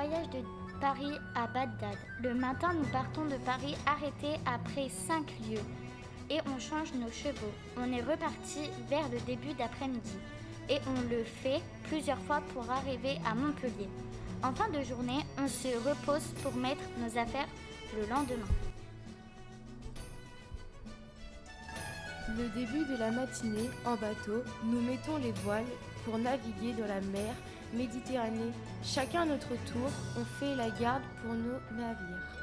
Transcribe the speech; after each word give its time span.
voyage 0.00 0.30
de 0.30 0.44
Paris 0.80 1.18
à 1.34 1.48
Bagdad. 1.48 1.98
Le 2.22 2.32
matin, 2.32 2.72
nous 2.72 2.88
partons 2.92 3.24
de 3.24 3.34
Paris 3.44 3.74
arrêtés 3.84 4.38
après 4.46 4.88
5 4.88 5.28
lieues 5.40 5.66
et 6.30 6.38
on 6.46 6.60
change 6.60 6.92
nos 6.94 7.10
chevaux. 7.10 7.52
On 7.76 7.92
est 7.92 8.02
reparti 8.02 8.70
vers 8.88 9.08
le 9.08 9.18
début 9.26 9.54
d'après-midi 9.54 10.16
et 10.68 10.78
on 10.86 11.00
le 11.10 11.24
fait 11.24 11.60
plusieurs 11.88 12.20
fois 12.20 12.40
pour 12.54 12.70
arriver 12.70 13.18
à 13.28 13.34
Montpellier. 13.34 13.88
En 14.44 14.52
fin 14.52 14.68
de 14.68 14.84
journée, 14.84 15.18
on 15.36 15.48
se 15.48 15.66
repose 15.88 16.28
pour 16.44 16.54
mettre 16.54 16.84
nos 17.00 17.18
affaires 17.18 17.48
le 17.96 18.02
lendemain. 18.02 18.54
Le 22.36 22.48
début 22.50 22.84
de 22.84 22.96
la 23.00 23.10
matinée, 23.10 23.68
en 23.84 23.96
bateau, 23.96 24.44
nous 24.62 24.80
mettons 24.80 25.16
les 25.16 25.32
voiles 25.42 25.74
pour 26.04 26.18
naviguer 26.18 26.72
dans 26.78 26.86
la 26.86 27.00
mer 27.00 27.34
Méditerranée. 27.72 28.52
Chacun 28.82 29.22
à 29.22 29.26
notre 29.26 29.48
tour, 29.48 29.90
on 30.16 30.24
fait 30.38 30.54
la 30.54 30.70
garde 30.70 31.02
pour 31.22 31.34
nos 31.34 31.60
navires. 31.76 32.38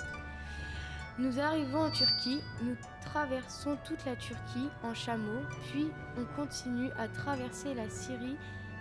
Nous 1.17 1.39
arrivons 1.39 1.83
en 1.83 1.91
Turquie, 1.91 2.41
nous 2.61 2.75
traversons 3.05 3.77
toute 3.85 4.05
la 4.05 4.15
Turquie 4.15 4.69
en 4.83 4.93
chameau, 4.93 5.41
puis 5.69 5.87
on 6.17 6.25
continue 6.35 6.89
à 6.99 7.07
traverser 7.07 7.73
la 7.73 7.89
Syrie 7.89 8.35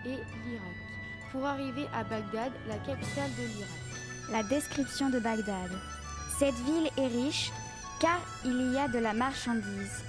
et 0.04 0.16
l'Irak 0.16 0.94
pour 1.30 1.46
arriver 1.46 1.86
à 1.94 2.04
Bagdad, 2.04 2.52
la 2.68 2.76
capitale 2.78 3.30
de 3.38 3.42
l'Irak. 3.42 3.70
La 4.30 4.42
description 4.42 5.10
de 5.10 5.18
Bagdad. 5.20 5.70
Cette 6.38 6.54
ville 6.54 6.90
est 6.96 7.06
riche 7.06 7.52
car 8.00 8.20
il 8.44 8.72
y 8.72 8.78
a 8.78 8.88
de 8.88 8.98
la 8.98 9.12
marchandise. 9.12 10.04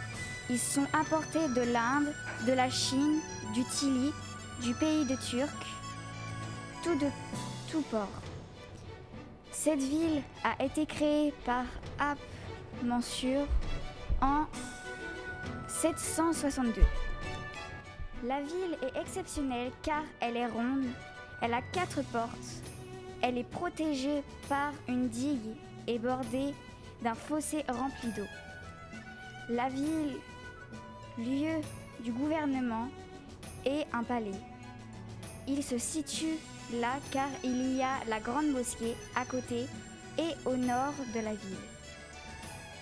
Ils 0.49 0.59
sont 0.59 0.87
importés 0.93 1.47
de 1.49 1.61
l'Inde, 1.61 2.13
de 2.47 2.53
la 2.53 2.69
Chine, 2.69 3.19
du 3.53 3.63
Tili, 3.65 4.11
du 4.61 4.73
pays 4.73 5.05
de 5.05 5.15
Turc, 5.15 5.65
de 6.93 7.07
tout 7.71 7.81
port. 7.89 8.07
Cette 9.51 9.79
ville 9.79 10.21
a 10.43 10.63
été 10.63 10.85
créée 10.85 11.33
par 11.43 11.65
Ap 11.99 12.19
Mansur 12.83 13.47
en 14.21 14.45
762. 15.67 16.81
La 18.23 18.41
ville 18.41 18.77
est 18.83 18.99
exceptionnelle 18.99 19.71
car 19.81 20.03
elle 20.19 20.37
est 20.37 20.45
ronde, 20.45 20.85
elle 21.41 21.53
a 21.53 21.61
quatre 21.61 22.03
portes, 22.11 22.29
elle 23.21 23.37
est 23.37 23.49
protégée 23.49 24.21
par 24.47 24.71
une 24.87 25.09
digue 25.09 25.55
et 25.87 25.97
bordée 25.97 26.53
d'un 27.01 27.15
fossé 27.15 27.63
rempli 27.67 28.11
d'eau. 28.15 28.27
La 29.49 29.69
ville, 29.69 30.17
lieu 31.17 31.61
du 32.03 32.11
gouvernement, 32.11 32.89
est 33.65 33.85
un 33.91 34.03
palais. 34.03 34.39
Il 35.47 35.63
se 35.63 35.77
situe 35.77 36.37
là 36.73 36.95
car 37.11 37.29
il 37.43 37.75
y 37.75 37.81
a 37.81 38.03
la 38.07 38.19
grande 38.19 38.49
mosquée 38.49 38.95
à 39.15 39.25
côté 39.25 39.67
et 40.17 40.33
au 40.45 40.55
nord 40.55 40.93
de 41.13 41.19
la 41.19 41.35
ville. 41.35 41.57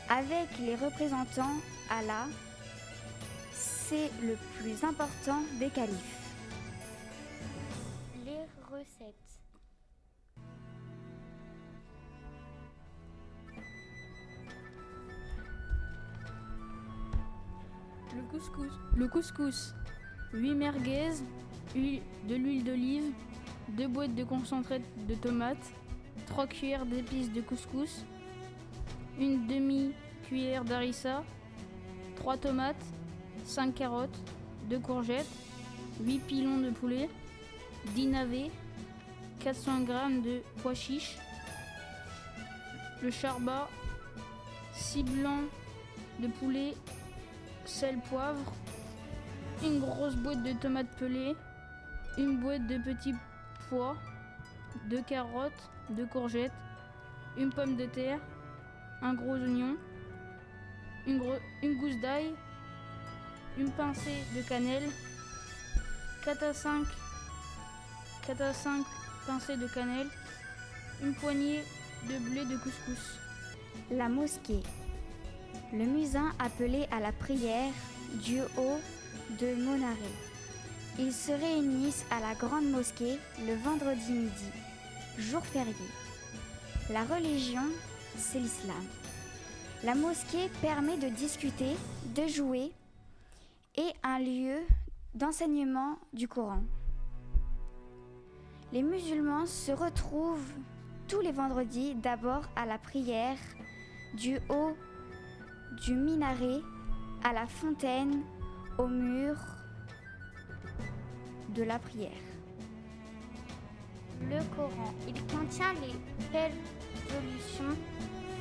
Avec 0.09 0.47
les 0.59 0.75
représentants 0.75 1.57
Allah, 1.89 2.27
c'est 3.51 4.09
le 4.21 4.37
plus 4.59 4.83
important 4.83 5.41
des 5.59 5.69
califes. 5.69 5.97
Les 8.25 8.45
recettes. 8.71 9.13
Le 18.15 18.21
couscous. 18.31 18.71
Le 18.95 19.07
couscous. 19.07 19.73
8 20.33 20.55
merguez, 20.55 21.11
de 21.75 22.35
l'huile 22.35 22.63
d'olive, 22.63 23.11
2 23.69 23.87
boîtes 23.87 24.15
de 24.15 24.23
concentré 24.23 24.81
de 25.07 25.15
tomates, 25.15 25.71
3 26.27 26.47
cuillères 26.47 26.85
d'épices 26.85 27.31
de 27.31 27.41
couscous, 27.41 28.05
une 29.19 29.47
demi-cuillère 29.47 30.63
d'harissa, 30.63 31.23
3 32.15 32.37
tomates, 32.37 32.85
5 33.45 33.73
carottes, 33.73 34.17
2 34.69 34.79
courgettes, 34.79 35.29
8 36.01 36.19
pilons 36.19 36.57
de 36.57 36.69
poulet, 36.69 37.09
10 37.95 38.07
navets, 38.07 38.51
400 39.39 39.85
g 39.85 40.21
de 40.21 40.41
pois 40.61 40.73
chiches, 40.73 41.17
le 43.01 43.11
charbat, 43.11 43.67
6 44.73 45.03
blancs 45.03 45.45
de 46.19 46.27
poulet, 46.27 46.73
sel, 47.65 47.97
poivre, 48.09 48.53
une 49.63 49.79
grosse 49.79 50.15
boîte 50.15 50.43
de 50.43 50.53
tomates 50.53 50.95
pelées, 50.97 51.35
une 52.17 52.37
boîte 52.37 52.67
de 52.67 52.77
petits 52.77 53.15
pois, 53.69 53.97
deux 54.89 55.01
carottes, 55.01 55.69
deux 55.89 56.05
courgettes, 56.05 56.51
une 57.37 57.51
pomme 57.51 57.75
de 57.75 57.85
terre, 57.85 58.19
un 59.01 59.13
gros 59.13 59.33
oignon, 59.33 59.75
une, 61.07 61.19
gousse 61.79 61.99
d'ail, 62.01 62.33
une 63.57 63.71
pincée 63.71 64.23
de 64.35 64.41
cannelle, 64.41 64.89
4 66.23 66.43
à 66.43 66.53
5, 66.53 66.85
4 68.27 68.41
à 68.41 68.53
5 68.53 68.85
pincées 69.27 69.57
de 69.57 69.67
cannelle, 69.67 70.07
une 71.01 71.13
poignée 71.15 71.63
de 72.03 72.17
blé 72.29 72.45
de 72.45 72.57
couscous. 72.57 73.19
La 73.91 74.07
mosquée. 74.07 74.61
Le 75.73 75.85
musin 75.85 76.31
appelé 76.39 76.85
à 76.91 76.99
la 76.99 77.11
prière 77.11 77.71
du 78.23 78.39
haut 78.57 78.79
de 79.39 79.55
Monaré. 79.63 80.32
Ils 80.99 81.11
se 81.11 81.31
réunissent 81.31 82.05
à 82.11 82.19
la 82.19 82.35
grande 82.35 82.69
mosquée 82.69 83.17
le 83.47 83.55
vendredi 83.55 84.11
midi, 84.11 84.51
jour 85.17 85.43
férié. 85.43 85.73
La 86.91 87.03
religion, 87.03 87.63
c'est 88.15 88.39
l'islam. 88.39 88.83
La 89.83 89.95
mosquée 89.95 90.51
permet 90.61 90.97
de 90.97 91.09
discuter, 91.09 91.75
de 92.15 92.27
jouer 92.27 92.71
et 93.75 93.91
un 94.03 94.19
lieu 94.19 94.59
d'enseignement 95.15 95.97
du 96.13 96.27
Coran. 96.27 96.61
Les 98.71 98.83
musulmans 98.83 99.47
se 99.47 99.71
retrouvent 99.71 100.53
tous 101.07 101.21
les 101.21 101.31
vendredis 101.31 101.95
d'abord 101.95 102.43
à 102.55 102.67
la 102.67 102.77
prière 102.77 103.37
du 104.13 104.37
haut 104.49 104.77
du 105.85 105.95
minaret 105.95 106.61
à 107.23 107.33
la 107.33 107.47
fontaine 107.47 108.21
au 108.77 108.87
mur 108.87 109.35
de 111.55 111.63
la 111.63 111.79
prière. 111.79 112.11
Le 114.21 114.39
Coran. 114.55 114.93
Il 115.07 115.21
contient 115.25 115.73
les 115.81 115.95
résolutions 116.37 117.75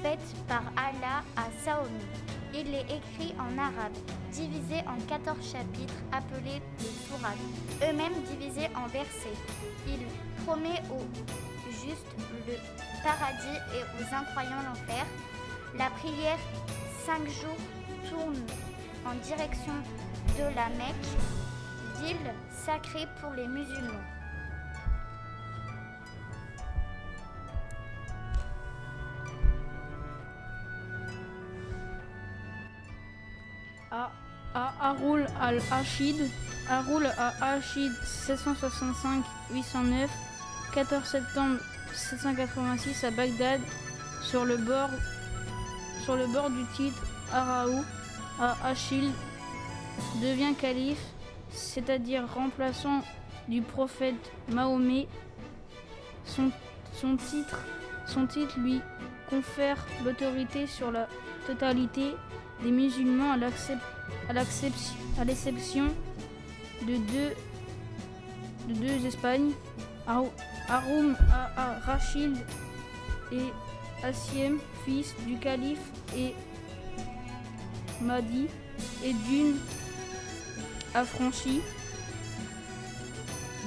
faites 0.03 0.47
par 0.49 0.63
Allah 0.77 1.23
à 1.37 1.45
Saomi. 1.65 2.05
Il 2.55 2.75
est 2.75 2.83
écrit 2.83 3.35
en 3.39 3.57
arabe, 3.57 3.97
divisé 4.33 4.81
en 4.87 5.01
14 5.09 5.39
chapitres 5.41 5.95
appelés 6.13 6.61
les 6.81 7.09
sourates, 7.09 7.37
eux-mêmes 7.83 8.21
divisés 8.29 8.69
en 8.77 8.87
versets. 8.89 9.39
Il 9.87 10.01
promet 10.45 10.83
aux 10.91 11.07
justes 11.71 12.15
le 12.47 12.55
paradis 13.03 13.59
et 13.75 13.83
aux 13.99 14.15
incroyants 14.15 14.63
l'enfer. 14.69 15.07
La 15.79 15.89
prière, 15.91 16.39
cinq 17.07 17.27
jours, 17.29 17.57
tourne 18.11 18.37
en 19.07 19.15
direction 19.15 19.73
de 20.39 20.55
la 20.55 20.69
Mecque, 20.71 21.42
ville 22.03 22.35
sacrée 22.51 23.07
pour 23.21 23.33
les 23.33 23.47
musulmans. 23.47 24.07
à, 33.93 34.11
à 34.55 34.73
Haroul 34.81 35.27
al-Hachid, 35.41 36.17
Haroul 36.69 37.07
al-Hachid 37.07 37.93
765-809, 39.53 40.09
14 40.75 41.05
septembre 41.05 41.59
786 41.93 43.05
à 43.05 43.11
Bagdad, 43.11 43.61
sur 44.23 44.45
le 44.45 44.57
bord, 44.57 44.89
sur 46.05 46.17
le 46.17 46.27
bord 46.27 46.49
du 46.51 46.65
titre 46.75 47.03
Araou, 47.33 47.85
à 48.41 48.57
Achil 48.65 49.11
devient 50.23 50.55
calife, 50.55 51.05
c'est-à-dire 51.53 52.25
remplaçant 52.35 53.03
du 53.49 53.63
prophète 53.63 54.33
Mahomet. 54.49 55.07
Son, 56.25 56.51
titre, 57.17 57.59
lui 58.59 58.81
confère 59.29 59.85
l'autorité 60.05 60.67
sur 60.67 60.91
la 60.91 61.09
totalité 61.47 62.15
des 62.63 62.71
musulmans 62.71 63.33
à 63.33 63.37
l'exception 65.25 65.87
de 66.83 66.97
deux, 66.97 67.35
de 68.69 68.75
deux 68.75 69.07
Espagnes, 69.07 69.51
Har- 70.07 70.25
Haroun 70.69 71.17
à 71.57 71.79
Rachid 71.81 72.37
et 73.33 73.53
Assiem, 74.05 74.59
fils 74.85 75.15
du 75.27 75.37
calife 75.39 75.81
et 76.17 76.35
Mahdi, 78.01 78.47
et 79.05 79.13
d'une 79.13 79.57
affranchie, 80.95 81.61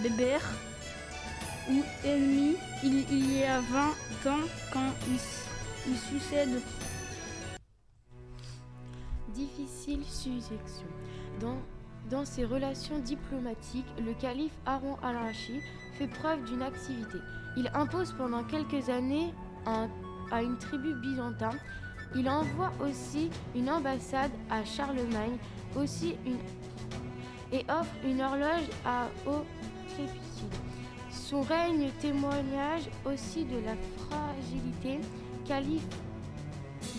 Bébert, 0.02 0.48
ou 1.70 1.82
ennemi 2.04 2.56
il, 2.84 3.38
y 3.38 3.44
a 3.44 3.60
20 3.60 4.32
ans 4.32 4.46
quand 4.72 4.92
il, 5.08 5.98
succède. 5.98 6.62
Difficile 9.34 10.04
succession. 10.06 10.88
Dans, 11.40 11.58
dans 12.10 12.26
ses 12.26 12.46
relations 12.46 13.00
diplomatiques, 13.00 13.88
le 14.06 14.14
calife 14.14 14.54
Harun 14.66 14.98
al-Rachid 15.04 15.62
fait 15.98 16.08
preuve 16.08 16.44
d'une 16.46 16.62
activité. 16.62 17.18
Il 17.58 17.70
impose 17.74 18.14
pendant 18.18 18.44
quelques 18.44 18.90
années 18.90 19.34
à 19.66 20.42
une 20.42 20.58
tribu 20.58 20.94
byzantine. 20.96 21.60
Il 22.16 22.30
envoie 22.30 22.72
aussi 22.82 23.30
une 23.56 23.70
ambassade 23.70 24.32
à 24.50 24.64
Charlemagne, 24.64 25.38
aussi 25.76 26.16
une, 26.26 26.38
et 27.52 27.66
offre 27.70 27.96
une 28.04 28.22
horloge 28.22 28.70
à 28.86 29.08
Au 29.26 29.44
Son 31.12 31.42
règne 31.42 31.90
témoignage 32.02 32.90
aussi 33.06 33.46
de 33.46 33.58
la 33.66 33.76
fragilité 33.98 35.00
calife 35.48 35.88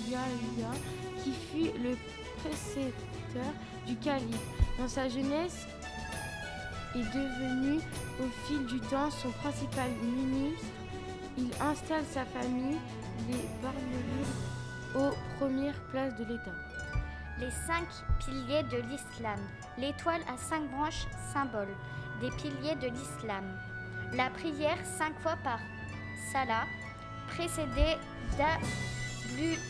Yahya, 0.08 0.70
qui 1.22 1.32
fut 1.32 1.78
le 1.80 1.96
précepteur 2.38 3.52
du 3.86 3.96
calife. 3.96 4.40
Dans 4.78 4.88
sa 4.88 5.08
jeunesse, 5.08 5.66
est 6.94 7.14
devenu 7.14 7.78
au 8.20 8.28
fil 8.46 8.64
du 8.66 8.80
temps 8.88 9.10
son 9.10 9.30
principal 9.30 9.90
ministre. 10.02 10.66
Il 11.38 11.50
installe 11.60 12.04
sa 12.10 12.24
famille, 12.24 12.78
les 13.28 13.44
Barnelides, 13.62 14.34
aux 14.94 15.38
premières 15.38 15.80
places 15.90 16.16
de 16.16 16.24
l'État. 16.24 16.75
Les 17.38 17.50
cinq 17.50 17.86
piliers 18.18 18.62
de 18.62 18.78
l'islam. 18.88 19.38
L'étoile 19.76 20.22
à 20.26 20.38
cinq 20.38 20.62
branches, 20.70 21.06
symbole 21.34 21.68
des 22.20 22.30
piliers 22.30 22.76
de 22.76 22.88
l'islam. 22.88 23.44
La 24.14 24.30
prière 24.30 24.78
cinq 24.98 25.12
fois 25.20 25.36
par 25.44 25.60
salah, 26.32 26.64
précédée 27.28 27.98
d'ablutions 28.38 29.60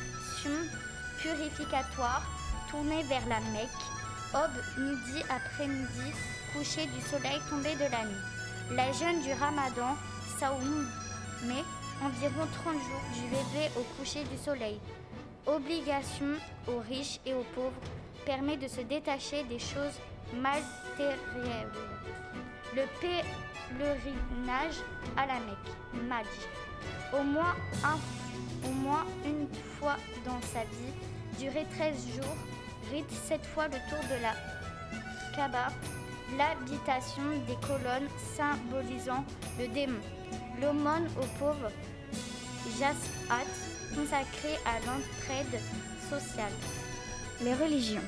purificatoires 1.18 2.22
tournée 2.70 3.02
vers 3.04 3.26
la 3.26 3.40
Mecque, 3.50 3.84
aube, 4.32 4.62
midi, 4.78 5.24
après-midi, 5.28 6.12
coucher 6.52 6.86
du 6.86 7.00
soleil, 7.00 7.40
tombé 7.50 7.74
de 7.74 7.90
la 7.90 8.04
nuit. 8.04 8.24
La 8.70 8.92
jeûne 8.92 9.22
du 9.22 9.32
ramadan, 9.32 9.96
Saoum, 10.38 10.88
met 11.44 11.64
environ 12.00 12.46
30 12.62 12.74
jours 12.74 13.04
du 13.14 13.22
lever 13.30 13.70
au 13.76 13.82
coucher 13.98 14.22
du 14.24 14.36
soleil. 14.36 14.78
Obligation 15.46 16.34
aux 16.66 16.81
riches 16.81 17.20
et 17.25 17.32
aux 17.32 17.46
pauvres 17.54 17.70
permet 18.25 18.56
de 18.56 18.66
se 18.66 18.81
détacher 18.81 19.44
des 19.44 19.60
choses 19.60 20.00
matérielles. 20.34 21.70
Le 22.75 22.82
pèlerinage 23.00 24.75
à 25.16 25.26
la 25.26 25.34
Mecque, 25.34 25.72
Maj. 26.08 26.26
Au 27.12 27.22
moins, 27.22 27.54
une 29.25 29.46
fois 29.78 29.96
dans 30.25 30.40
sa 30.43 30.60
vie, 30.64 31.38
durer 31.38 31.64
13 31.78 31.94
jours, 32.16 32.37
rite 32.93 33.10
7 33.10 33.46
fois 33.46 33.69
le 33.69 33.78
tour 33.88 34.02
de 34.10 34.20
la 34.22 34.34
Kaaba, 35.37 35.69
l'habitation 36.37 37.22
des 37.46 37.56
colonnes 37.66 38.08
symbolisant 38.37 39.25
le 39.58 39.69
démon, 39.69 40.00
l'aumône 40.60 41.08
aux 41.20 41.38
pauvres, 41.38 41.70
Jas'at, 42.78 43.46
consacré 43.94 44.54
à 44.64 44.78
l'entraide 44.80 45.60
sociale. 46.08 46.52
Les 47.42 47.54
religions. 47.54 48.02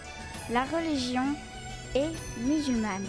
La 0.50 0.64
religion 0.64 1.34
est 1.94 2.10
musulmane. 2.40 3.06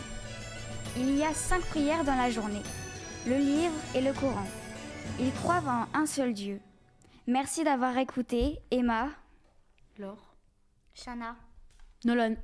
Il 0.98 1.18
y 1.18 1.24
a 1.24 1.34
cinq 1.34 1.62
prières 1.62 2.04
dans 2.04 2.16
la 2.16 2.30
journée, 2.30 2.64
le 3.26 3.38
livre 3.38 3.76
et 3.96 4.02
le 4.02 4.12
Coran. 4.14 4.48
Ils 5.20 5.32
croient 5.34 5.64
en 5.66 5.88
un 5.98 6.06
seul 6.06 6.34
Dieu. 6.34 6.60
Merci 7.28 7.64
d'avoir 7.64 7.98
écouté 7.98 8.60
Emma, 8.72 9.10
Laure, 9.98 10.36
Shana, 10.94 11.36
Nolan. 12.06 12.36